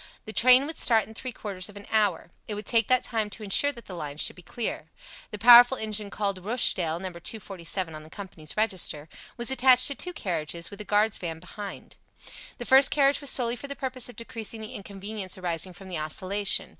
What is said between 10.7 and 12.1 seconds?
with a guard's van behind.